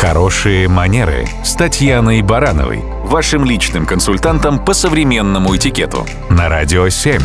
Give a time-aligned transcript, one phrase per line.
[0.00, 7.20] Хорошие манеры с Татьяной Барановой, вашим личным консультантом по современному этикету на Радио 7.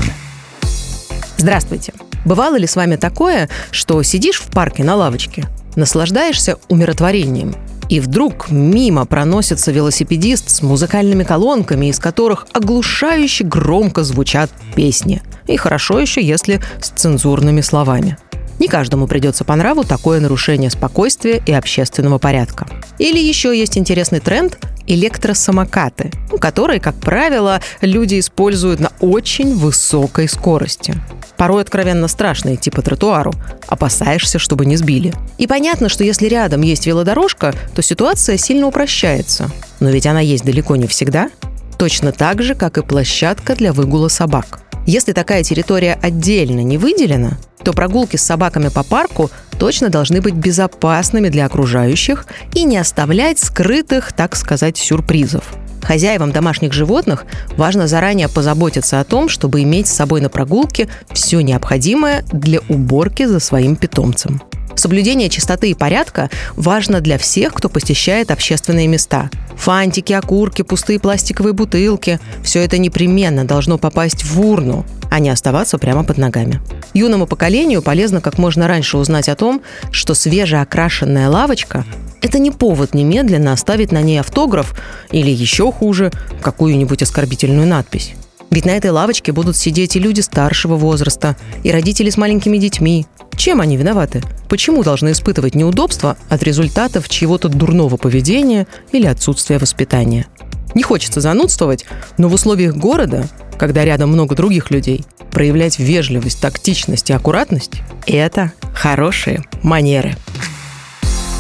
[1.38, 1.94] Здравствуйте.
[2.26, 5.46] Бывало ли с вами такое, что сидишь в парке на лавочке,
[5.78, 7.56] наслаждаешься умиротворением,
[7.88, 15.22] и вдруг мимо проносится велосипедист с музыкальными колонками, из которых оглушающе громко звучат песни.
[15.48, 18.18] И хорошо еще, если с цензурными словами.
[18.60, 22.68] Не каждому придется по нраву такое нарушение спокойствия и общественного порядка.
[22.98, 24.58] Или еще есть интересный тренд–
[24.88, 30.96] электросамокаты, которые, как правило, люди используют на очень высокой скорости.
[31.38, 33.34] Порой откровенно страшно идти по тротуару,
[33.68, 35.14] опасаешься, чтобы не сбили.
[35.38, 39.50] И понятно, что если рядом есть велодорожка, то ситуация сильно упрощается.
[39.80, 41.30] Но ведь она есть далеко не всегда.
[41.78, 44.62] Точно так же, как и площадка для выгула собак.
[44.86, 50.36] Если такая территория отдельно не выделена, то прогулки с собаками по парку точно должны быть
[50.36, 55.56] безопасными для окружающих и не оставлять скрытых, так сказать, сюрпризов.
[55.82, 57.26] Хозяевам домашних животных
[57.58, 63.26] важно заранее позаботиться о том, чтобы иметь с собой на прогулке все необходимое для уборки
[63.26, 64.42] за своим питомцем.
[64.76, 69.30] Соблюдение чистоты и порядка важно для всех, кто посещает общественные места.
[69.56, 75.78] Фантики, окурки, пустые пластиковые бутылки– все это непременно должно попасть в урну, а не оставаться
[75.78, 76.62] прямо под ногами.
[76.94, 81.86] Юному поколению полезно как можно раньше узнать о том, что свежеокрашенная лавочка–
[82.22, 84.74] это не повод немедленно оставить на ней автограф
[85.12, 88.14] или еще хуже, какую-нибудь оскорбительную надпись.
[88.50, 93.06] Ведь на этой лавочке будут сидеть и люди старшего возраста, и родители с маленькими детьми.
[93.38, 94.22] Чем они виноваты?
[94.50, 100.28] Почему должны испытывать неудобства от результатов чьего-то дурного поведения или отсутствия воспитания?
[100.74, 101.86] Не хочется занудствовать,
[102.18, 108.52] но в условиях города, когда рядом много других людей, проявлять вежливость, тактичность и аккуратность– это
[108.74, 110.16] хорошие манеры.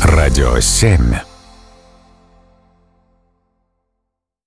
[0.01, 1.34] Радио 7.